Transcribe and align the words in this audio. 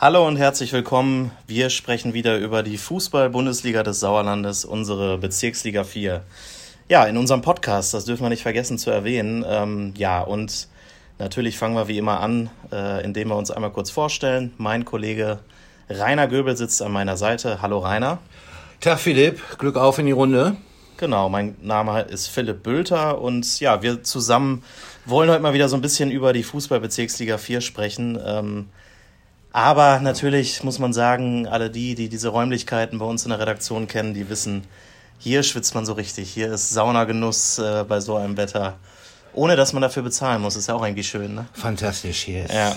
Hallo 0.00 0.28
und 0.28 0.36
herzlich 0.36 0.72
willkommen. 0.72 1.32
Wir 1.48 1.70
sprechen 1.70 2.14
wieder 2.14 2.38
über 2.38 2.62
die 2.62 2.78
Fußball-Bundesliga 2.78 3.82
des 3.82 3.98
Sauerlandes, 3.98 4.64
unsere 4.64 5.18
Bezirksliga 5.18 5.82
4. 5.82 6.22
Ja, 6.88 7.04
in 7.06 7.16
unserem 7.16 7.42
Podcast, 7.42 7.94
das 7.94 8.04
dürfen 8.04 8.22
wir 8.22 8.28
nicht 8.28 8.44
vergessen 8.44 8.78
zu 8.78 8.92
erwähnen. 8.92 9.44
Ähm, 9.44 9.94
ja, 9.96 10.20
und 10.20 10.68
natürlich 11.18 11.58
fangen 11.58 11.74
wir 11.74 11.88
wie 11.88 11.98
immer 11.98 12.20
an, 12.20 12.48
äh, 12.70 13.02
indem 13.02 13.30
wir 13.30 13.34
uns 13.34 13.50
einmal 13.50 13.72
kurz 13.72 13.90
vorstellen. 13.90 14.52
Mein 14.56 14.84
Kollege 14.84 15.40
Rainer 15.90 16.28
Göbel 16.28 16.56
sitzt 16.56 16.80
an 16.80 16.92
meiner 16.92 17.16
Seite. 17.16 17.60
Hallo 17.60 17.80
Rainer. 17.80 18.18
Tag 18.78 19.00
Philipp, 19.00 19.58
Glück 19.58 19.74
auf 19.74 19.98
in 19.98 20.06
die 20.06 20.12
Runde. 20.12 20.56
Genau, 20.96 21.28
mein 21.28 21.56
Name 21.60 22.02
ist 22.02 22.28
Philipp 22.28 22.62
Bülter 22.62 23.20
und 23.20 23.58
ja, 23.58 23.82
wir 23.82 24.04
zusammen 24.04 24.62
wollen 25.06 25.28
heute 25.28 25.42
mal 25.42 25.54
wieder 25.54 25.68
so 25.68 25.74
ein 25.74 25.82
bisschen 25.82 26.12
über 26.12 26.32
die 26.32 26.44
Fußball-Bezirksliga 26.44 27.36
4 27.36 27.60
sprechen. 27.60 28.16
Ähm, 28.24 28.66
aber 29.58 29.98
natürlich 29.98 30.62
muss 30.62 30.78
man 30.78 30.92
sagen, 30.92 31.48
alle 31.48 31.68
die, 31.68 31.96
die 31.96 32.08
diese 32.08 32.28
Räumlichkeiten 32.28 33.00
bei 33.00 33.04
uns 33.04 33.24
in 33.24 33.30
der 33.30 33.40
Redaktion 33.40 33.88
kennen, 33.88 34.14
die 34.14 34.28
wissen, 34.28 34.62
hier 35.18 35.42
schwitzt 35.42 35.74
man 35.74 35.84
so 35.84 35.94
richtig. 35.94 36.30
Hier 36.30 36.52
ist 36.52 36.70
Saunagenuss 36.70 37.58
äh, 37.58 37.82
bei 37.82 37.98
so 37.98 38.14
einem 38.14 38.36
Wetter. 38.36 38.78
Ohne 39.32 39.56
dass 39.56 39.72
man 39.72 39.82
dafür 39.82 40.04
bezahlen 40.04 40.42
muss. 40.42 40.54
Ist 40.54 40.68
ja 40.68 40.74
auch 40.74 40.82
eigentlich 40.82 41.08
schön, 41.08 41.34
ne? 41.34 41.46
Fantastisch 41.54 42.22
hier. 42.22 42.44
Ist. 42.44 42.54
Ja. 42.54 42.76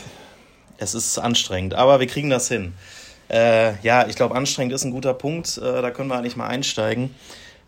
Es 0.80 0.95
ist 0.95 1.20
anstrengend, 1.20 1.75
aber 1.75 1.99
wir 1.99 2.08
kriegen 2.08 2.31
das 2.31 2.48
hin. 2.48 2.73
Äh, 3.30 3.80
ja, 3.84 4.08
ich 4.08 4.16
glaube, 4.16 4.34
anstrengend 4.34 4.73
ist 4.73 4.84
ein 4.84 4.89
guter 4.89 5.13
Punkt. 5.13 5.59
Äh, 5.59 5.84
da 5.84 5.91
können 5.91 6.09
wir 6.09 6.17
eigentlich 6.17 6.36
mal 6.36 6.48
einsteigen. 6.48 7.13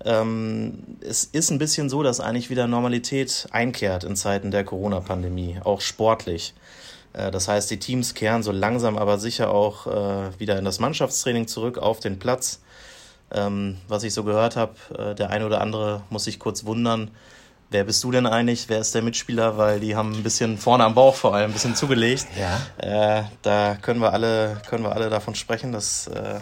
Ähm, 0.03 0.79
es 1.01 1.23
ist 1.23 1.51
ein 1.51 1.59
bisschen 1.59 1.87
so, 1.87 2.01
dass 2.01 2.19
eigentlich 2.19 2.49
wieder 2.49 2.65
Normalität 2.65 3.47
einkehrt 3.51 4.05
in 4.05 4.15
Zeiten 4.15 4.49
der 4.49 4.63
Corona-Pandemie, 4.63 5.59
auch 5.63 5.81
sportlich. 5.81 6.55
Äh, 7.13 7.31
das 7.31 7.47
heißt, 7.47 7.69
die 7.71 7.79
Teams 7.79 8.13
kehren 8.13 8.43
so 8.43 8.51
langsam 8.51 8.97
aber 8.97 9.17
sicher 9.19 9.51
auch 9.51 9.87
äh, 9.87 10.39
wieder 10.39 10.57
in 10.57 10.65
das 10.65 10.79
Mannschaftstraining 10.79 11.47
zurück 11.47 11.77
auf 11.77 11.99
den 11.99 12.19
Platz. 12.19 12.59
Ähm, 13.31 13.77
was 13.87 14.03
ich 14.03 14.13
so 14.13 14.23
gehört 14.23 14.55
habe, 14.55 14.73
äh, 14.97 15.15
der 15.15 15.29
eine 15.29 15.45
oder 15.45 15.61
andere 15.61 16.03
muss 16.09 16.25
sich 16.25 16.39
kurz 16.39 16.65
wundern, 16.65 17.09
wer 17.71 17.83
bist 17.83 18.03
du 18.03 18.11
denn 18.11 18.27
eigentlich, 18.27 18.69
wer 18.69 18.79
ist 18.79 18.93
der 18.93 19.01
Mitspieler, 19.01 19.57
weil 19.57 19.79
die 19.79 19.95
haben 19.95 20.13
ein 20.13 20.23
bisschen 20.23 20.57
vorne 20.57 20.83
am 20.85 20.93
Bauch 20.93 21.15
vor 21.15 21.33
allem 21.33 21.49
ein 21.49 21.53
bisschen 21.53 21.75
zugelegt. 21.75 22.27
Ja. 22.39 23.19
Äh, 23.19 23.23
da 23.41 23.75
können 23.81 23.99
wir 23.99 24.13
alle, 24.13 24.61
können 24.69 24.83
wir 24.83 24.93
alle 24.93 25.09
davon 25.09 25.33
sprechen, 25.33 25.71
dass 25.71 26.07
äh, 26.07 26.39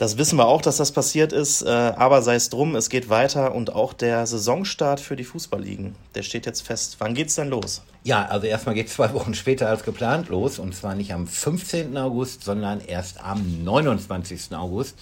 das 0.00 0.16
wissen 0.16 0.38
wir 0.38 0.46
auch, 0.46 0.62
dass 0.62 0.78
das 0.78 0.92
passiert 0.92 1.30
ist, 1.30 1.60
äh, 1.60 1.68
aber 1.68 2.22
sei 2.22 2.34
es 2.34 2.48
drum, 2.48 2.74
es 2.74 2.88
geht 2.88 3.10
weiter 3.10 3.54
und 3.54 3.74
auch 3.74 3.92
der 3.92 4.26
Saisonstart 4.26 4.98
für 4.98 5.14
die 5.14 5.24
Fußballligen, 5.24 5.94
der 6.14 6.22
steht 6.22 6.46
jetzt 6.46 6.62
fest. 6.62 6.96
Wann 7.00 7.12
geht's 7.12 7.34
denn 7.34 7.50
los? 7.50 7.82
Ja, 8.02 8.24
also 8.24 8.46
erstmal 8.46 8.74
geht 8.74 8.86
es 8.86 8.94
zwei 8.94 9.12
Wochen 9.12 9.34
später 9.34 9.68
als 9.68 9.84
geplant 9.84 10.30
los 10.30 10.58
und 10.58 10.74
zwar 10.74 10.94
nicht 10.94 11.12
am 11.12 11.26
15. 11.26 11.98
August, 11.98 12.44
sondern 12.44 12.80
erst 12.80 13.22
am 13.22 13.62
29. 13.62 14.56
August. 14.56 14.96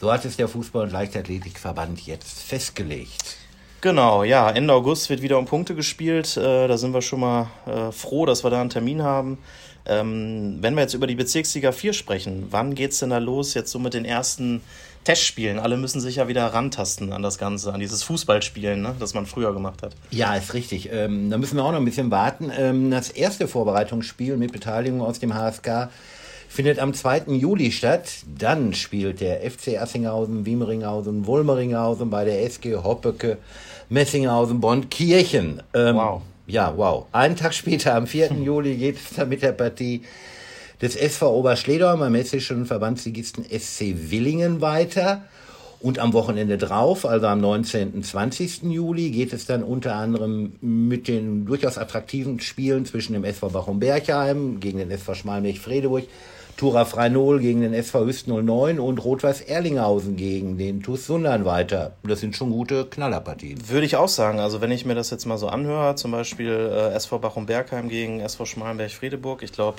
So 0.00 0.10
hat 0.10 0.24
es 0.24 0.38
der 0.38 0.48
Fußball- 0.48 0.84
und 0.84 0.92
Leichtathletikverband 0.92 2.06
jetzt 2.06 2.40
festgelegt. 2.40 3.36
Genau, 3.82 4.24
ja, 4.24 4.50
Ende 4.50 4.72
August 4.72 5.10
wird 5.10 5.20
wieder 5.20 5.38
um 5.38 5.44
Punkte 5.44 5.74
gespielt. 5.74 6.38
Äh, 6.38 6.66
da 6.66 6.78
sind 6.78 6.94
wir 6.94 7.02
schon 7.02 7.20
mal 7.20 7.48
äh, 7.66 7.92
froh, 7.92 8.24
dass 8.24 8.42
wir 8.42 8.48
da 8.48 8.62
einen 8.62 8.70
Termin 8.70 9.02
haben. 9.02 9.36
Ähm, 9.86 10.58
wenn 10.60 10.74
wir 10.74 10.82
jetzt 10.82 10.94
über 10.94 11.06
die 11.06 11.14
Bezirksliga 11.14 11.72
4 11.72 11.92
sprechen, 11.92 12.46
wann 12.50 12.74
geht 12.74 12.92
es 12.92 12.98
denn 12.98 13.10
da 13.10 13.18
los 13.18 13.54
jetzt 13.54 13.70
so 13.70 13.78
mit 13.78 13.94
den 13.94 14.04
ersten 14.04 14.60
Testspielen? 15.04 15.58
Alle 15.58 15.76
müssen 15.76 16.00
sich 16.00 16.16
ja 16.16 16.28
wieder 16.28 16.46
rantasten 16.46 17.12
an 17.12 17.22
das 17.22 17.38
Ganze, 17.38 17.72
an 17.72 17.80
dieses 17.80 18.02
Fußballspielen, 18.02 18.80
ne, 18.82 18.94
das 18.98 19.14
man 19.14 19.26
früher 19.26 19.52
gemacht 19.52 19.82
hat. 19.82 19.96
Ja, 20.10 20.34
ist 20.34 20.54
richtig. 20.54 20.90
Ähm, 20.92 21.30
da 21.30 21.38
müssen 21.38 21.56
wir 21.56 21.64
auch 21.64 21.72
noch 21.72 21.78
ein 21.78 21.84
bisschen 21.84 22.10
warten. 22.10 22.52
Ähm, 22.56 22.90
das 22.90 23.10
erste 23.10 23.48
Vorbereitungsspiel 23.48 24.36
mit 24.36 24.52
Beteiligung 24.52 25.00
aus 25.00 25.18
dem 25.18 25.34
HSK 25.34 25.88
findet 26.48 26.80
am 26.80 26.92
2. 26.92 27.22
Juli 27.28 27.70
statt. 27.72 28.10
Dann 28.38 28.74
spielt 28.74 29.20
der 29.20 29.48
FC 29.48 29.78
Assinghausen, 29.80 30.44
Wiemeringhausen, 30.44 31.26
Wulmeringhausen 31.26 32.10
bei 32.10 32.24
der 32.24 32.44
SG 32.44 32.76
Hoppecke, 32.76 33.38
Messinghausen, 33.88 34.60
Bonn, 34.60 34.90
Kirchen. 34.90 35.62
Ähm, 35.72 35.96
wow. 35.96 36.22
Ja, 36.50 36.76
wow. 36.76 37.06
Einen 37.12 37.36
Tag 37.36 37.54
später, 37.54 37.94
am 37.94 38.08
4. 38.08 38.32
Juli, 38.42 38.76
geht 38.76 38.96
es 38.96 39.14
dann 39.14 39.28
mit 39.28 39.42
der 39.42 39.52
Partie 39.52 40.02
des 40.82 40.96
SV 40.96 41.32
Oberschledorf 41.32 42.00
beim 42.00 42.14
hessischen 42.16 42.66
Verbandsligisten 42.66 43.44
SC 43.44 44.10
Willingen 44.10 44.60
weiter. 44.60 45.22
Und 45.78 45.98
am 45.98 46.12
Wochenende 46.12 46.58
drauf, 46.58 47.06
also 47.06 47.26
am 47.28 47.40
19. 47.40 47.92
und 47.92 48.04
20. 48.04 48.64
Juli, 48.64 49.10
geht 49.10 49.32
es 49.32 49.46
dann 49.46 49.62
unter 49.62 49.94
anderem 49.94 50.52
mit 50.60 51.08
den 51.08 51.46
durchaus 51.46 51.78
attraktiven 51.78 52.40
Spielen 52.40 52.84
zwischen 52.84 53.14
dem 53.14 53.24
SV 53.24 53.48
Bachum-Berchheim 53.48 54.60
gegen 54.60 54.78
den 54.78 54.90
SV 54.90 55.14
Schmalmilch-Fredeburg 55.14 56.04
Tura 56.60 56.84
Freinol 56.84 57.40
gegen 57.40 57.62
den 57.62 57.72
SV 57.72 58.04
Hüst 58.04 58.28
09 58.28 58.80
und 58.80 59.02
Rot-Weiß 59.02 59.40
Erlinghausen 59.40 60.16
gegen 60.16 60.58
den 60.58 60.82
TuS 60.82 61.06
Sundern 61.06 61.46
weiter. 61.46 61.96
Das 62.02 62.20
sind 62.20 62.36
schon 62.36 62.50
gute 62.50 62.84
Knallerpartien. 62.84 63.66
Würde 63.70 63.86
ich 63.86 63.96
auch 63.96 64.10
sagen. 64.10 64.40
Also 64.40 64.60
wenn 64.60 64.70
ich 64.70 64.84
mir 64.84 64.94
das 64.94 65.08
jetzt 65.08 65.24
mal 65.24 65.38
so 65.38 65.48
anhöre, 65.48 65.94
zum 65.94 66.10
Beispiel 66.10 66.50
äh, 66.70 66.92
SV 66.92 67.18
Bachum-Bergheim 67.18 67.88
gegen 67.88 68.20
SV 68.20 68.44
Schmalenberg-Friedeburg, 68.44 69.42
ich 69.42 69.52
glaube, 69.52 69.78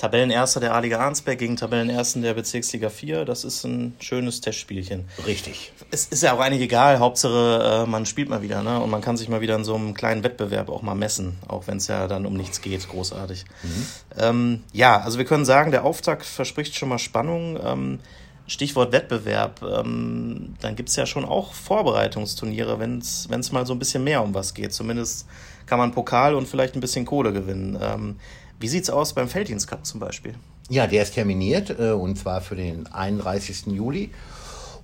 Tabellenerster 0.00 0.60
der 0.60 0.74
A-Liga 0.74 0.98
Arnsberg 0.98 1.38
gegen 1.38 1.56
Tabellenersten 1.56 2.22
der 2.22 2.32
Bezirksliga 2.32 2.88
4. 2.88 3.26
Das 3.26 3.44
ist 3.44 3.64
ein 3.64 3.94
schönes 4.00 4.40
Testspielchen. 4.40 5.04
Richtig. 5.26 5.72
Es 5.90 6.06
ist 6.06 6.22
ja 6.22 6.32
auch 6.32 6.40
eigentlich 6.40 6.62
egal. 6.62 7.00
Hauptsache, 7.00 7.84
äh, 7.84 7.86
man 7.86 8.06
spielt 8.06 8.30
mal 8.30 8.40
wieder, 8.40 8.62
ne? 8.62 8.80
Und 8.80 8.88
man 8.88 9.02
kann 9.02 9.18
sich 9.18 9.28
mal 9.28 9.42
wieder 9.42 9.56
in 9.56 9.64
so 9.64 9.74
einem 9.74 9.92
kleinen 9.92 10.24
Wettbewerb 10.24 10.70
auch 10.70 10.80
mal 10.80 10.94
messen, 10.94 11.36
auch 11.48 11.66
wenn 11.66 11.76
es 11.76 11.88
ja 11.88 12.08
dann 12.08 12.24
um 12.24 12.32
nichts 12.32 12.62
geht. 12.62 12.88
Großartig. 12.88 13.44
Mhm. 13.62 13.86
Ähm, 14.16 14.64
ja, 14.72 14.98
also 15.02 15.18
wir 15.18 15.26
können 15.26 15.44
sagen, 15.44 15.70
der 15.70 15.84
Auftakt 15.84 16.24
verspricht 16.24 16.74
schon 16.76 16.88
mal 16.88 16.98
Spannung. 16.98 17.58
Ähm, 17.62 17.98
Stichwort 18.46 18.92
Wettbewerb, 18.92 19.62
ähm, 19.62 20.54
dann 20.62 20.76
gibt 20.76 20.88
es 20.88 20.96
ja 20.96 21.04
schon 21.04 21.26
auch 21.26 21.52
Vorbereitungsturniere, 21.52 22.80
wenn 22.80 22.98
es 22.98 23.52
mal 23.52 23.66
so 23.66 23.74
ein 23.74 23.78
bisschen 23.78 24.02
mehr 24.02 24.22
um 24.24 24.32
was 24.32 24.54
geht. 24.54 24.72
Zumindest 24.72 25.26
kann 25.66 25.78
man 25.78 25.92
Pokal 25.92 26.34
und 26.34 26.48
vielleicht 26.48 26.74
ein 26.74 26.80
bisschen 26.80 27.04
Kohle 27.04 27.34
gewinnen. 27.34 27.78
Ähm, 27.80 28.16
wie 28.60 28.68
sieht 28.68 28.84
es 28.84 28.90
aus 28.90 29.14
beim 29.14 29.28
Felddienstcup 29.28 29.84
zum 29.86 30.00
Beispiel? 30.00 30.34
Ja, 30.68 30.86
der 30.86 31.02
ist 31.02 31.14
terminiert 31.14 31.70
äh, 31.80 31.90
und 31.90 32.16
zwar 32.16 32.42
für 32.42 32.56
den 32.56 32.86
31. 32.86 33.66
Juli 33.68 34.10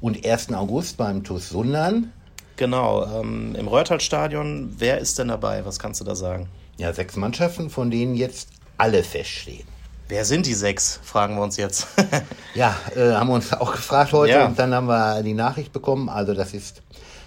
und 0.00 0.26
1. 0.26 0.52
August 0.54 0.96
beim 0.96 1.22
TuS 1.22 1.50
Sundern. 1.50 2.12
Genau, 2.56 3.04
ähm, 3.20 3.54
im 3.54 3.68
Röhrtal-Stadion. 3.68 4.74
Wer 4.78 4.98
ist 4.98 5.18
denn 5.18 5.28
dabei? 5.28 5.64
Was 5.66 5.78
kannst 5.78 6.00
du 6.00 6.04
da 6.04 6.14
sagen? 6.14 6.48
Ja, 6.78 6.92
sechs 6.92 7.16
Mannschaften, 7.16 7.68
von 7.68 7.90
denen 7.90 8.14
jetzt 8.14 8.48
alle 8.78 9.02
feststehen. 9.02 9.66
Wer 10.08 10.24
sind 10.24 10.46
die 10.46 10.54
sechs? 10.54 10.98
Fragen 11.02 11.36
wir 11.36 11.42
uns 11.42 11.58
jetzt. 11.58 11.86
ja, 12.54 12.74
äh, 12.94 13.12
haben 13.12 13.28
wir 13.28 13.34
uns 13.34 13.52
auch 13.52 13.72
gefragt 13.72 14.12
heute 14.12 14.32
ja. 14.32 14.46
und 14.46 14.58
dann 14.58 14.72
haben 14.72 14.86
wir 14.86 15.22
die 15.22 15.34
Nachricht 15.34 15.72
bekommen. 15.72 16.08
Also 16.08 16.32
das 16.32 16.54
ist 16.54 16.82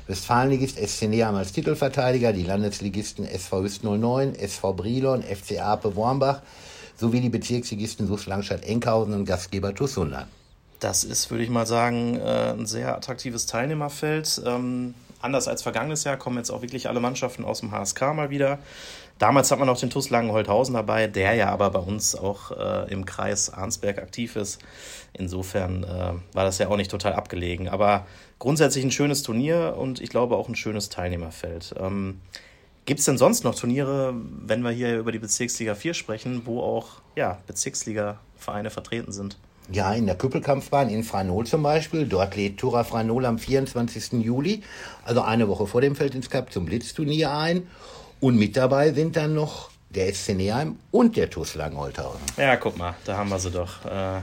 Westfalenligist 0.10 0.80
SC 0.80 1.04
Neheim 1.04 1.36
als 1.36 1.52
Titelverteidiger, 1.52 2.34
die 2.34 2.42
Landesligisten 2.42 3.26
SV 3.26 3.62
Hüst 3.62 3.84
09, 3.84 4.34
SV 4.34 4.74
Brilon, 4.74 5.22
FC 5.22 5.60
Ape 5.62 5.96
Wormbach 5.96 6.42
sowie 6.98 7.22
die 7.22 7.30
Bezirksligisten 7.30 8.08
Sus 8.08 8.26
Langstadt 8.26 8.64
Enkhausen 8.66 9.14
und 9.14 9.26
Gastgeber 9.26 9.76
TuS 9.76 10.00
Das 10.80 11.04
ist, 11.04 11.30
würde 11.30 11.44
ich 11.44 11.52
mal 11.52 11.68
sagen, 11.68 12.16
äh, 12.16 12.54
ein 12.58 12.66
sehr 12.66 12.98
attraktives 12.98 13.46
Teilnehmerfeld. 13.46 14.42
Anders 15.22 15.48
als 15.48 15.62
vergangenes 15.62 16.06
Jahr 16.06 16.18
kommen 16.18 16.38
jetzt 16.38 16.50
auch 16.50 16.62
wirklich 16.62 16.88
alle 16.88 17.00
Mannschaften 17.00 17.44
aus 17.44 17.60
dem 17.60 17.72
HSK 17.72 18.14
mal 18.14 18.30
wieder. 18.30 18.60
Damals 19.18 19.52
hat 19.52 19.60
man 19.60 19.68
noch 19.68 19.78
den 19.78 19.90
TuS 19.90 20.10
Langenholthausen 20.10 20.76
dabei, 20.76 21.08
der 21.08 21.34
ja 21.34 21.50
aber 21.50 21.72
bei 21.72 21.80
uns 21.80 22.16
auch 22.16 22.52
äh, 22.52 22.90
im 22.92 23.06
Kreis 23.06 23.50
Arnsberg 23.50 23.98
aktiv 23.98 24.38
ist. 24.38 24.60
Insofern 25.12 25.84
äh, 25.84 26.36
war 26.36 26.46
das 26.46 26.58
ja 26.58 26.70
auch 26.70 26.78
nicht 26.78 26.90
total 26.90 27.14
abgelegen. 27.14 27.68
Aber 27.68 28.08
grundsätzlich 28.40 28.86
ein 28.86 28.92
schönes 28.92 29.22
Turnier 29.22 29.76
und 29.78 30.00
ich 30.00 30.10
glaube 30.10 30.38
auch 30.38 30.48
ein 30.48 30.56
schönes 30.56 30.88
Teilnehmerfeld. 30.88 31.76
Ähm, 31.78 32.22
Gibt 32.86 33.02
es 33.02 33.06
denn 33.06 33.18
sonst 33.18 33.44
noch 33.44 33.56
Turniere, 33.56 34.16
wenn 34.16 34.64
wir 34.64 34.72
hier 34.72 34.98
über 34.98 35.12
die 35.12 35.20
Bezirksliga 35.20 35.76
4 35.76 35.94
sprechen, 35.94 36.44
wo 36.46 36.62
auch 36.62 37.02
ja, 37.16 37.40
Bezirksliga-Vereine 37.46 38.70
vertreten 38.70 39.12
sind? 39.12 39.38
Ja, 39.72 39.94
in 39.94 40.06
der 40.08 40.16
Küppelkampfbahn 40.16 40.90
in 40.90 41.04
Franol 41.04 41.46
zum 41.46 41.64
Beispiel. 41.64 42.06
Dort 42.08 42.36
lädt 42.36 42.58
Tura 42.58 42.84
Franol 42.84 43.26
am 43.26 43.38
24. 43.38 44.14
Juli, 44.24 44.64
also 45.06 45.22
eine 45.22 45.48
Woche 45.48 45.68
vor 45.68 45.82
dem 45.82 45.96
Felddienstcup, 45.96 46.52
zum 46.52 46.66
Blitzturnier 46.66 47.32
ein. 47.32 47.68
Und 48.20 48.38
mit 48.38 48.58
dabei 48.58 48.92
sind 48.94 49.16
dann 49.16 49.34
noch 49.34 49.70
der 49.90 50.14
SC 50.14 50.36
Neheim 50.36 50.78
und 50.92 51.16
der 51.16 51.30
TuS 51.30 51.56
Langenholthausen. 51.56 52.22
Ja, 52.38 52.56
guck 52.58 52.78
mal, 52.78 52.96
da 53.06 53.18
haben 53.18 53.30
wir 53.30 53.40
sie 53.40 53.52
doch, 53.52 53.86
äh, 53.86 54.22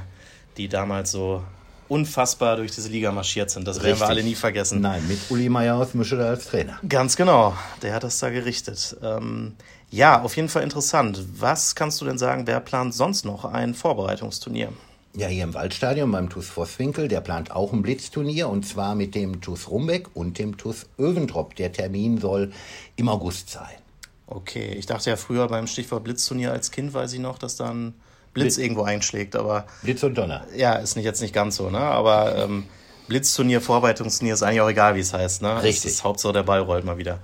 die 0.56 0.68
damals 0.68 1.12
so 1.12 1.42
unfassbar 1.88 2.56
durch 2.56 2.72
diese 2.72 2.88
Liga 2.88 3.12
marschiert 3.12 3.50
sind. 3.50 3.66
Das 3.66 3.76
Richtig. 3.76 3.92
werden 3.92 4.00
wir 4.00 4.08
alle 4.08 4.22
nie 4.22 4.34
vergessen. 4.34 4.80
Nein, 4.80 5.06
mit 5.06 5.18
Uli 5.30 5.48
Meier 5.48 5.76
aus 5.76 5.94
Mischede 5.94 6.26
als 6.26 6.46
Trainer. 6.46 6.78
Ganz 6.88 7.16
genau, 7.16 7.56
der 7.82 7.94
hat 7.94 8.02
das 8.02 8.18
da 8.18 8.30
gerichtet. 8.30 8.96
Ähm, 9.02 9.54
ja, 9.90 10.20
auf 10.20 10.36
jeden 10.36 10.48
Fall 10.48 10.62
interessant. 10.62 11.22
Was 11.38 11.74
kannst 11.74 12.00
du 12.00 12.04
denn 12.04 12.18
sagen, 12.18 12.46
wer 12.46 12.60
plant 12.60 12.94
sonst 12.94 13.24
noch 13.24 13.44
ein 13.44 13.74
Vorbereitungsturnier? 13.74 14.72
Ja, 15.16 15.28
hier 15.28 15.44
im 15.44 15.54
Waldstadion 15.54 16.12
beim 16.12 16.28
TuS 16.28 16.50
Vosswinkel, 16.50 17.08
der 17.08 17.22
plant 17.22 17.50
auch 17.50 17.72
ein 17.72 17.80
Blitzturnier 17.80 18.50
und 18.50 18.66
zwar 18.66 18.94
mit 18.94 19.14
dem 19.14 19.40
TuS 19.40 19.70
Rumbeck 19.70 20.14
und 20.14 20.38
dem 20.38 20.58
TuS 20.58 20.84
Öventrop. 20.98 21.56
Der 21.56 21.72
Termin 21.72 22.18
soll 22.18 22.52
im 22.96 23.08
August 23.08 23.48
sein. 23.48 23.78
Okay, 24.26 24.74
ich 24.74 24.84
dachte 24.84 25.08
ja 25.08 25.16
früher 25.16 25.48
beim 25.48 25.68
Stichwort 25.68 26.04
Blitzturnier 26.04 26.52
als 26.52 26.70
Kind, 26.70 26.92
weiß 26.92 27.14
ich 27.14 27.20
noch, 27.20 27.38
dass 27.38 27.56
dann 27.56 27.94
Blitz, 28.34 28.56
Blitz 28.56 28.58
irgendwo 28.58 28.82
einschlägt, 28.82 29.36
aber. 29.36 29.66
Blitz 29.82 30.02
und 30.02 30.18
Donner. 30.18 30.44
Ja, 30.54 30.74
ist 30.74 30.96
nicht, 30.96 31.06
jetzt 31.06 31.22
nicht 31.22 31.32
ganz 31.32 31.56
so, 31.56 31.70
ne? 31.70 31.78
Aber 31.78 32.36
ähm, 32.36 32.64
Blitzturnier, 33.08 33.62
Vorbereitungsturnier 33.62 34.34
ist 34.34 34.42
eigentlich 34.42 34.60
auch 34.60 34.68
egal, 34.68 34.96
wie 34.96 35.00
es 35.00 35.14
heißt, 35.14 35.40
ne? 35.40 35.62
Richtig. 35.62 35.92
Ist 35.92 36.04
Hauptsache 36.04 36.34
der 36.34 36.42
Ball 36.42 36.60
rollt 36.60 36.84
mal 36.84 36.98
wieder. 36.98 37.20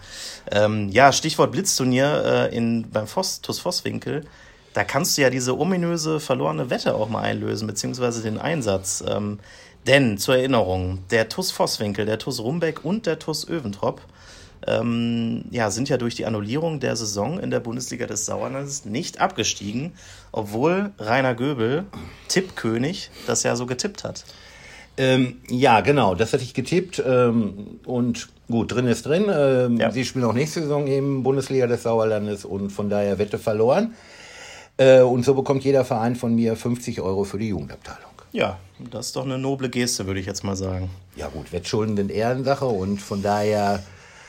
Ähm, 0.50 0.88
ja, 0.88 1.12
Stichwort 1.12 1.52
Blitzturnier 1.52 2.48
äh, 2.50 2.56
in, 2.56 2.90
beim 2.90 3.06
Voss, 3.06 3.42
TuS 3.42 3.58
Vosswinkel. 3.58 4.24
Da 4.74 4.84
kannst 4.84 5.16
du 5.16 5.22
ja 5.22 5.30
diese 5.30 5.58
ominöse 5.58 6.20
verlorene 6.20 6.70
Wette 6.70 6.94
auch 6.94 7.08
mal 7.08 7.22
einlösen, 7.22 7.66
beziehungsweise 7.66 8.22
den 8.22 8.38
Einsatz. 8.38 9.04
Ähm, 9.06 9.38
denn 9.86 10.18
zur 10.18 10.36
Erinnerung, 10.36 11.00
der 11.10 11.28
TuS 11.28 11.50
Vosswinkel, 11.50 12.06
der 12.06 12.18
TuS 12.18 12.40
Rumbeck 12.40 12.84
und 12.84 13.06
der 13.06 13.18
TuS 13.18 13.48
Öventrop 13.48 14.00
ähm, 14.66 15.44
ja, 15.50 15.70
sind 15.70 15.88
ja 15.88 15.96
durch 15.96 16.14
die 16.14 16.26
Annullierung 16.26 16.80
der 16.80 16.94
Saison 16.96 17.38
in 17.40 17.50
der 17.50 17.60
Bundesliga 17.60 18.06
des 18.06 18.26
Sauerlandes 18.26 18.84
nicht 18.84 19.20
abgestiegen, 19.20 19.92
obwohl 20.30 20.92
Rainer 20.98 21.34
Göbel, 21.34 21.84
Tippkönig, 22.28 23.10
das 23.26 23.42
ja 23.42 23.56
so 23.56 23.66
getippt 23.66 24.04
hat. 24.04 24.24
Ähm, 24.98 25.40
ja, 25.48 25.80
genau, 25.80 26.14
das 26.14 26.32
hatte 26.32 26.42
ich 26.42 26.54
getippt 26.54 27.02
ähm, 27.04 27.80
und 27.86 28.28
gut, 28.48 28.72
drin 28.72 28.86
ist 28.86 29.06
drin. 29.06 29.24
Ähm, 29.28 29.78
ja. 29.78 29.90
Sie 29.90 30.04
spielen 30.04 30.24
auch 30.26 30.34
nächste 30.34 30.60
Saison 30.60 30.86
eben 30.86 31.22
Bundesliga 31.22 31.66
des 31.66 31.82
Sauerlandes 31.82 32.44
und 32.44 32.70
von 32.70 32.90
daher 32.90 33.18
Wette 33.18 33.38
verloren. 33.38 33.94
Äh, 34.76 35.00
und 35.00 35.24
so 35.24 35.34
bekommt 35.34 35.64
jeder 35.64 35.84
Verein 35.84 36.16
von 36.16 36.34
mir 36.34 36.56
50 36.56 37.00
Euro 37.00 37.24
für 37.24 37.38
die 37.38 37.48
Jugendabteilung. 37.48 38.12
Ja, 38.32 38.58
das 38.78 39.06
ist 39.06 39.16
doch 39.16 39.24
eine 39.24 39.38
noble 39.38 39.68
Geste, 39.68 40.06
würde 40.06 40.20
ich 40.20 40.26
jetzt 40.26 40.42
mal 40.42 40.56
sagen. 40.56 40.90
Ja 41.16 41.28
gut, 41.28 41.52
Wettschulden 41.52 41.96
sind 41.96 42.10
Ehrensache 42.10 42.64
und 42.64 43.00
von 43.00 43.22
daher 43.22 43.82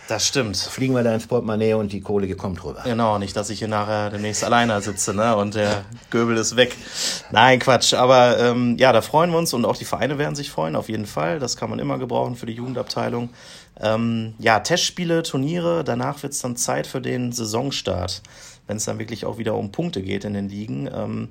das 0.08 0.28
stimmt. 0.28 0.58
Fliegen 0.58 0.94
wir 0.94 1.04
da 1.04 1.14
ins 1.14 1.28
Portemonnaie 1.28 1.76
und 1.76 1.94
die 1.94 2.02
Kohle 2.02 2.34
kommt 2.36 2.64
rüber. 2.64 2.82
Genau, 2.84 3.18
nicht, 3.20 3.36
dass 3.38 3.50
ich 3.50 3.60
hier 3.60 3.70
nachher 3.70 4.10
demnächst 4.10 4.44
alleine 4.44 4.82
sitze 4.82 5.14
ne? 5.14 5.36
und 5.38 5.56
der 5.56 5.86
Göbel 6.10 6.36
ist 6.36 6.58
weg. 6.58 6.76
Nein, 7.32 7.60
Quatsch. 7.60 7.94
Aber 7.94 8.38
ähm, 8.38 8.76
ja, 8.78 8.92
da 8.92 9.02
freuen 9.02 9.32
wir 9.32 9.38
uns 9.38 9.54
und 9.54 9.64
auch 9.64 9.78
die 9.78 9.86
Vereine 9.86 10.18
werden 10.18 10.36
sich 10.36 10.52
freuen, 10.52 10.76
auf 10.76 10.90
jeden 10.90 11.06
Fall. 11.06 11.40
Das 11.40 11.56
kann 11.56 11.70
man 11.70 11.80
immer 11.80 12.00
gebrauchen 12.00 12.36
für 12.36 12.46
die 12.46 12.54
Jugendabteilung. 12.54 13.30
Ähm, 13.80 14.34
ja, 14.40 14.60
Testspiele, 14.60 15.24
Turniere, 15.24 15.84
danach 15.86 16.22
wird 16.22 16.34
es 16.34 16.40
dann 16.40 16.58
Zeit 16.58 16.86
für 16.86 17.02
den 17.02 17.32
Saisonstart, 17.32 18.22
wenn 18.68 18.78
es 18.78 18.86
dann 18.86 19.00
wirklich 19.00 19.26
auch 19.26 19.38
wieder 19.38 19.56
um 19.56 19.72
Punkte 19.72 20.02
geht 20.02 20.26
in 20.26 20.34
den 20.34 20.50
Ligen. 20.50 20.90
Ähm, 20.94 21.30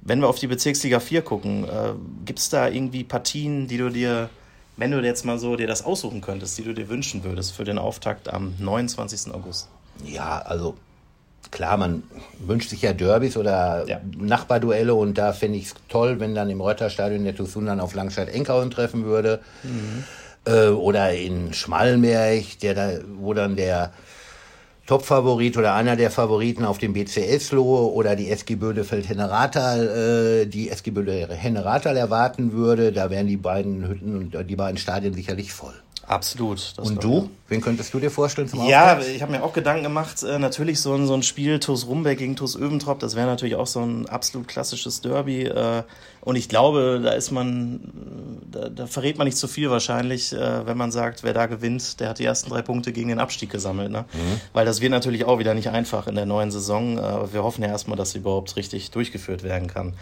wenn 0.00 0.20
wir 0.20 0.28
auf 0.28 0.38
die 0.38 0.46
Bezirksliga 0.46 1.00
4 1.00 1.22
gucken, 1.22 1.64
äh, 1.64 1.92
gibt 2.24 2.38
es 2.38 2.48
da 2.48 2.68
irgendwie 2.68 3.04
Partien, 3.04 3.68
die 3.68 3.78
du 3.78 3.90
dir 3.90 4.30
wenn 4.78 4.92
du 4.92 5.00
jetzt 5.00 5.24
mal 5.24 5.38
so 5.38 5.56
dir 5.56 5.66
das 5.66 5.84
aussuchen 5.84 6.20
könntest, 6.20 6.56
die 6.56 6.62
du 6.62 6.72
dir 6.72 6.88
wünschen 6.88 7.24
würdest 7.24 7.52
für 7.52 7.64
den 7.64 7.78
Auftakt 7.78 8.32
am 8.32 8.54
29. 8.60 9.34
August? 9.34 9.68
Ja, 10.04 10.38
also 10.38 10.76
klar, 11.50 11.76
man 11.76 12.04
wünscht 12.38 12.70
sich 12.70 12.82
ja 12.82 12.92
Derbys 12.92 13.36
oder 13.36 13.84
ja. 13.88 14.00
Nachbarduelle 14.16 14.94
und 14.94 15.18
da 15.18 15.32
finde 15.32 15.58
ich 15.58 15.66
es 15.66 15.74
toll, 15.88 16.20
wenn 16.20 16.36
dann 16.36 16.48
im 16.48 16.60
Reuterstadion 16.60 17.24
der 17.24 17.34
Tusun 17.34 17.66
dann 17.66 17.80
auf 17.80 17.94
Langscheid-Enkhausen 17.94 18.70
treffen 18.70 19.04
würde. 19.04 19.40
Mhm. 19.64 20.04
Äh, 20.44 20.68
oder 20.68 21.12
in 21.12 21.52
Schmallenberg, 21.52 22.44
der 22.62 22.74
da, 22.74 22.90
wo 23.16 23.34
dann 23.34 23.56
der 23.56 23.92
Top-Favorit 24.88 25.58
oder 25.58 25.74
einer 25.74 25.96
der 25.96 26.10
Favoriten 26.10 26.64
auf 26.64 26.78
dem 26.78 26.94
BCS 26.94 27.52
Lohe 27.52 27.92
oder 27.92 28.16
die 28.16 28.30
SG 28.30 28.54
Bödefeld-Henneratal, 28.54 30.44
äh, 30.44 30.46
die 30.46 30.70
SG 30.70 30.92
Bödefeld-Henneratal 30.92 31.94
erwarten 31.94 32.54
würde, 32.54 32.90
da 32.90 33.10
wären 33.10 33.26
die 33.26 33.36
beiden 33.36 33.86
Hütten 33.86 34.32
und 34.34 34.48
die 34.48 34.56
beiden 34.56 34.78
Stadien 34.78 35.12
sicherlich 35.12 35.52
voll. 35.52 35.74
Absolut. 36.08 36.74
und 36.78 37.04
du? 37.04 37.16
Ja. 37.16 37.28
Wen 37.50 37.60
könntest 37.62 37.94
du 37.94 37.98
dir 38.00 38.10
vorstellen 38.10 38.46
zum 38.46 38.66
Ja, 38.66 38.92
Auftakt? 38.94 39.08
ich 39.08 39.22
habe 39.22 39.32
mir 39.32 39.42
auch 39.42 39.54
Gedanken 39.54 39.82
gemacht. 39.82 40.22
Äh, 40.22 40.38
natürlich 40.38 40.80
so 40.80 40.94
ein, 40.94 41.06
so 41.06 41.14
ein 41.14 41.22
Spiel 41.22 41.60
TuS 41.60 41.86
Rumbeck 41.86 42.18
gegen 42.18 42.36
TuS 42.36 42.56
Öventrop, 42.56 42.98
das 42.98 43.16
wäre 43.16 43.26
natürlich 43.26 43.54
auch 43.56 43.66
so 43.66 43.80
ein 43.80 44.06
absolut 44.06 44.48
klassisches 44.48 45.00
Derby. 45.00 45.44
Äh, 45.44 45.82
und 46.20 46.36
ich 46.36 46.50
glaube, 46.50 47.00
da 47.02 47.12
ist 47.12 47.30
man, 47.30 47.80
da, 48.50 48.68
da 48.68 48.86
verrät 48.86 49.16
man 49.16 49.26
nicht 49.26 49.38
zu 49.38 49.48
viel 49.48 49.70
wahrscheinlich, 49.70 50.34
äh, 50.34 50.66
wenn 50.66 50.76
man 50.76 50.90
sagt, 50.90 51.22
wer 51.22 51.32
da 51.32 51.46
gewinnt, 51.46 52.00
der 52.00 52.10
hat 52.10 52.18
die 52.18 52.24
ersten 52.24 52.50
drei 52.50 52.60
Punkte 52.60 52.92
gegen 52.92 53.08
den 53.08 53.18
Abstieg 53.18 53.50
gesammelt. 53.50 53.90
Ne? 53.90 54.04
Mhm. 54.12 54.40
Weil 54.52 54.66
das 54.66 54.82
wird 54.82 54.90
natürlich 54.90 55.24
auch 55.24 55.38
wieder 55.38 55.54
nicht 55.54 55.70
einfach 55.70 56.06
in 56.06 56.16
der 56.16 56.26
neuen 56.26 56.50
Saison. 56.50 56.98
Äh, 56.98 57.32
wir 57.32 57.44
hoffen 57.44 57.62
ja 57.62 57.68
erstmal, 57.68 57.96
dass 57.96 58.10
sie 58.10 58.18
überhaupt 58.18 58.56
richtig 58.56 58.90
durchgeführt 58.90 59.42
werden 59.42 59.68
kann. 59.68 59.94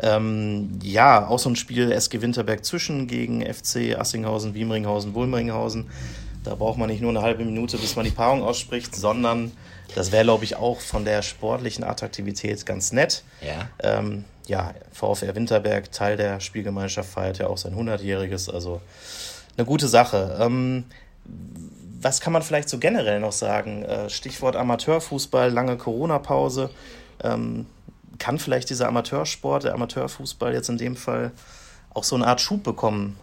Ähm, 0.00 0.78
ja, 0.82 1.28
auch 1.28 1.38
so 1.38 1.50
ein 1.50 1.56
Spiel 1.56 1.92
SG 1.92 2.20
Winterberg 2.22 2.64
zwischen 2.64 3.06
gegen 3.06 3.42
FC 3.42 3.96
Assinghausen, 3.98 4.54
Wiemringhausen, 4.54 5.14
Wulmringhausen. 5.14 5.53
Da 6.44 6.54
braucht 6.54 6.78
man 6.78 6.90
nicht 6.90 7.00
nur 7.00 7.10
eine 7.10 7.22
halbe 7.22 7.44
Minute, 7.44 7.78
bis 7.78 7.96
man 7.96 8.04
die 8.04 8.10
Paarung 8.10 8.42
ausspricht, 8.42 8.94
sondern 8.94 9.52
das 9.94 10.12
wäre, 10.12 10.24
glaube 10.24 10.44
ich, 10.44 10.56
auch 10.56 10.80
von 10.80 11.04
der 11.04 11.22
sportlichen 11.22 11.84
Attraktivität 11.84 12.66
ganz 12.66 12.92
nett. 12.92 13.24
Ja. 13.40 13.68
Ähm, 13.82 14.24
ja, 14.46 14.74
VfR 14.92 15.34
Winterberg, 15.34 15.90
Teil 15.90 16.16
der 16.16 16.40
Spielgemeinschaft, 16.40 17.08
feiert 17.08 17.38
ja 17.38 17.46
auch 17.46 17.56
sein 17.56 17.74
100-jähriges, 17.74 18.52
also 18.52 18.82
eine 19.56 19.64
gute 19.64 19.88
Sache. 19.88 20.36
Ähm, 20.38 20.84
was 22.00 22.20
kann 22.20 22.34
man 22.34 22.42
vielleicht 22.42 22.68
so 22.68 22.78
generell 22.78 23.20
noch 23.20 23.32
sagen? 23.32 23.82
Äh, 23.82 24.10
Stichwort 24.10 24.56
Amateurfußball, 24.56 25.50
lange 25.50 25.78
Corona-Pause. 25.78 26.68
Ähm, 27.22 27.66
kann 28.18 28.38
vielleicht 28.38 28.68
dieser 28.68 28.88
Amateursport, 28.88 29.64
der 29.64 29.74
Amateurfußball 29.74 30.52
jetzt 30.52 30.68
in 30.68 30.76
dem 30.76 30.96
Fall 30.96 31.32
auch 31.94 32.04
so 32.04 32.16
eine 32.16 32.26
Art 32.26 32.40
Schub 32.40 32.62
bekommen? 32.62 33.18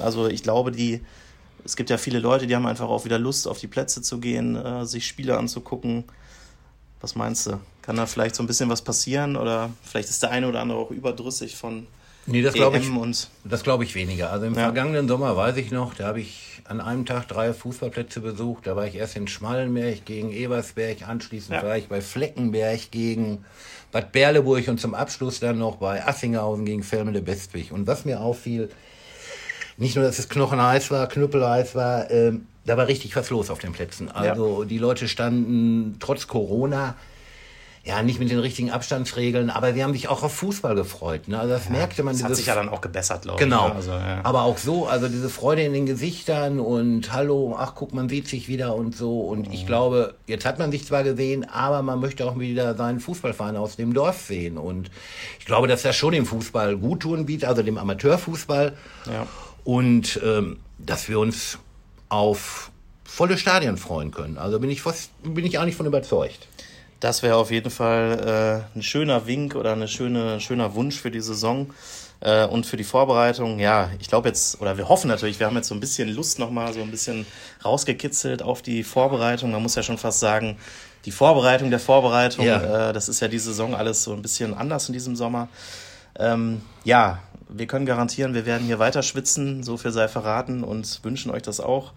Also 0.00 0.28
ich 0.28 0.42
glaube, 0.42 0.72
die, 0.72 1.02
es 1.64 1.76
gibt 1.76 1.90
ja 1.90 1.98
viele 1.98 2.18
Leute, 2.18 2.46
die 2.46 2.54
haben 2.54 2.66
einfach 2.66 2.88
auch 2.88 3.04
wieder 3.04 3.18
Lust, 3.18 3.48
auf 3.48 3.58
die 3.58 3.66
Plätze 3.66 4.02
zu 4.02 4.18
gehen, 4.18 4.56
äh, 4.56 4.84
sich 4.84 5.06
Spiele 5.06 5.38
anzugucken. 5.38 6.04
Was 7.00 7.14
meinst 7.14 7.46
du? 7.46 7.60
Kann 7.82 7.96
da 7.96 8.06
vielleicht 8.06 8.34
so 8.34 8.42
ein 8.42 8.46
bisschen 8.46 8.68
was 8.68 8.82
passieren 8.82 9.36
oder 9.36 9.70
vielleicht 9.82 10.10
ist 10.10 10.22
der 10.22 10.30
eine 10.30 10.48
oder 10.48 10.60
andere 10.60 10.78
auch 10.78 10.90
überdrüssig 10.90 11.56
von 11.56 11.86
Nee, 12.26 12.42
das 12.42 12.54
glaube 12.54 12.78
ich, 12.78 12.88
und 12.88 13.28
das 13.44 13.62
glaube 13.62 13.84
ich 13.84 13.94
weniger. 13.94 14.30
Also 14.30 14.46
im 14.46 14.54
ja. 14.54 14.64
vergangenen 14.64 15.08
Sommer 15.08 15.36
weiß 15.36 15.56
ich 15.56 15.70
noch, 15.70 15.94
da 15.94 16.06
habe 16.06 16.20
ich 16.20 16.62
an 16.64 16.80
einem 16.80 17.06
Tag 17.06 17.26
drei 17.28 17.52
Fußballplätze 17.52 18.20
besucht. 18.20 18.66
Da 18.66 18.76
war 18.76 18.86
ich 18.86 18.94
erst 18.94 19.16
in 19.16 19.26
Schmallenberg 19.26 20.04
gegen 20.04 20.30
Ebersberg, 20.30 21.08
anschließend 21.08 21.56
ja. 21.56 21.62
war 21.62 21.76
ich 21.76 21.88
bei 21.88 22.00
Fleckenberg 22.00 22.90
gegen 22.90 23.44
Bad 23.90 24.12
Berleburg 24.12 24.68
und 24.68 24.78
zum 24.80 24.94
Abschluss 24.94 25.40
dann 25.40 25.58
noch 25.58 25.76
bei 25.76 26.06
Assinghausen 26.06 26.64
gegen 26.64 26.82
Felmende 26.82 27.22
Bestwig. 27.22 27.72
Und 27.72 27.86
was 27.86 28.04
mir 28.04 28.20
auffiel, 28.20 28.70
nicht 29.80 29.96
nur, 29.96 30.04
dass 30.04 30.18
es 30.18 30.28
knochenheiß 30.28 30.90
war, 30.90 31.08
knüppelheiß 31.08 31.74
war, 31.74 32.10
ähm, 32.10 32.46
da 32.64 32.76
war 32.76 32.86
richtig 32.86 33.16
was 33.16 33.30
los 33.30 33.50
auf 33.50 33.58
den 33.58 33.72
Plätzen. 33.72 34.10
Also 34.10 34.60
ja. 34.60 34.66
die 34.66 34.78
Leute 34.78 35.08
standen 35.08 35.96
trotz 35.98 36.26
Corona 36.26 36.94
ja, 37.82 38.02
nicht 38.02 38.20
mit 38.20 38.30
den 38.30 38.38
richtigen 38.38 38.70
Abstandsregeln, 38.70 39.48
aber 39.48 39.72
sie 39.72 39.82
haben 39.82 39.94
sich 39.94 40.08
auch 40.08 40.22
auf 40.22 40.34
Fußball 40.34 40.74
gefreut. 40.74 41.28
Ne? 41.28 41.38
Also 41.38 41.54
das 41.54 41.64
ja, 41.64 41.70
merkte 41.70 42.02
man. 42.02 42.14
Das 42.14 42.22
hat 42.22 42.36
sich 42.36 42.46
ja 42.46 42.54
dann 42.54 42.68
auch 42.68 42.82
gebessert, 42.82 43.22
glaube 43.22 43.38
genau. 43.38 43.68
ich. 43.68 43.68
Genau. 43.68 43.76
Also, 43.76 43.90
ja. 43.92 44.20
Aber 44.22 44.42
auch 44.42 44.58
so, 44.58 44.86
also 44.86 45.08
diese 45.08 45.30
Freude 45.30 45.62
in 45.62 45.72
den 45.72 45.86
Gesichtern 45.86 46.60
und 46.60 47.10
hallo, 47.12 47.56
ach 47.58 47.74
guck, 47.74 47.94
man 47.94 48.10
sieht 48.10 48.28
sich 48.28 48.48
wieder 48.48 48.74
und 48.74 48.94
so. 48.94 49.20
Und 49.20 49.48
mhm. 49.48 49.54
ich 49.54 49.66
glaube, 49.66 50.14
jetzt 50.26 50.44
hat 50.44 50.58
man 50.58 50.70
sich 50.70 50.86
zwar 50.86 51.04
gesehen, 51.04 51.48
aber 51.48 51.80
man 51.80 52.00
möchte 52.00 52.26
auch 52.26 52.38
wieder 52.38 52.74
seinen 52.74 53.00
Fußballverein 53.00 53.56
aus 53.56 53.76
dem 53.76 53.94
Dorf 53.94 54.20
sehen. 54.20 54.58
Und 54.58 54.90
ich 55.38 55.46
glaube, 55.46 55.66
dass 55.66 55.80
das 55.80 55.96
schon 55.96 56.12
dem 56.12 56.26
Fußball 56.26 56.76
gut 56.76 57.00
tun 57.00 57.24
bietet, 57.24 57.48
also 57.48 57.62
dem 57.62 57.78
Amateurfußball. 57.78 58.76
Ja. 59.06 59.26
Und 59.64 60.20
ähm, 60.24 60.58
dass 60.78 61.08
wir 61.08 61.18
uns 61.18 61.58
auf 62.08 62.70
volle 63.04 63.38
Stadien 63.38 63.76
freuen 63.76 64.10
können. 64.10 64.38
Also 64.38 64.60
bin 64.60 64.70
ich 64.70 64.82
fast, 64.82 65.10
bin 65.22 65.44
ich 65.44 65.58
eigentlich 65.58 65.76
von 65.76 65.86
überzeugt. 65.86 66.48
Das 67.00 67.22
wäre 67.22 67.36
auf 67.36 67.50
jeden 67.50 67.70
Fall 67.70 68.66
äh, 68.74 68.78
ein 68.78 68.82
schöner 68.82 69.26
Wink 69.26 69.54
oder 69.54 69.72
ein 69.72 69.88
schöne, 69.88 70.38
schöner 70.40 70.74
Wunsch 70.74 71.00
für 71.00 71.10
die 71.10 71.20
Saison 71.20 71.72
äh, 72.20 72.46
und 72.46 72.66
für 72.66 72.76
die 72.76 72.84
Vorbereitung. 72.84 73.58
Ja, 73.58 73.90
ich 73.98 74.08
glaube 74.08 74.28
jetzt, 74.28 74.60
oder 74.60 74.76
wir 74.76 74.88
hoffen 74.88 75.08
natürlich, 75.08 75.40
wir 75.40 75.46
haben 75.46 75.56
jetzt 75.56 75.68
so 75.68 75.74
ein 75.74 75.80
bisschen 75.80 76.08
Lust 76.10 76.38
nochmal, 76.38 76.72
so 76.72 76.82
ein 76.82 76.90
bisschen 76.90 77.26
rausgekitzelt 77.64 78.42
auf 78.42 78.60
die 78.62 78.84
Vorbereitung. 78.84 79.50
Man 79.50 79.62
muss 79.62 79.74
ja 79.74 79.82
schon 79.82 79.98
fast 79.98 80.20
sagen, 80.20 80.58
die 81.06 81.10
Vorbereitung 81.10 81.70
der 81.70 81.80
Vorbereitung, 81.80 82.44
ja. 82.44 82.90
äh, 82.90 82.92
das 82.92 83.08
ist 83.08 83.20
ja 83.20 83.28
die 83.28 83.38
Saison 83.38 83.74
alles 83.74 84.04
so 84.04 84.12
ein 84.12 84.20
bisschen 84.20 84.52
anders 84.52 84.88
in 84.88 84.92
diesem 84.92 85.16
Sommer. 85.16 85.48
Ähm, 86.18 86.60
ja, 86.84 87.20
wir 87.52 87.66
können 87.66 87.86
garantieren, 87.86 88.34
wir 88.34 88.46
werden 88.46 88.66
hier 88.66 88.78
weiter 88.78 89.02
schwitzen, 89.02 89.62
so 89.62 89.76
viel 89.76 89.90
sei 89.90 90.08
verraten 90.08 90.64
und 90.64 91.00
wünschen 91.02 91.30
euch 91.30 91.42
das 91.42 91.60
auch 91.60 91.92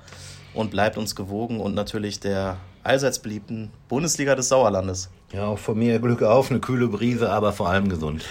und 0.53 0.72
bleibt 0.72 0.98
uns 0.98 1.15
gewogen 1.15 1.60
und 1.60 1.74
natürlich 1.75 2.19
der 2.19 2.57
allseits 2.83 3.19
beliebten 3.19 3.72
Bundesliga 3.89 4.36
des 4.36 4.50
Sauerlandes. 4.50 5.10
Ja, 5.31 5.48
auch 5.48 5.60
von 5.60 5.77
mir 5.77 6.00
Glück 6.00 6.22
auf, 6.22 6.51
eine 6.51 6.60
kühle 6.60 6.88
Brise, 6.88 7.31
aber 7.31 7.53
vor 7.53 7.69
allem 7.69 7.89
Gesundheit. 7.89 8.27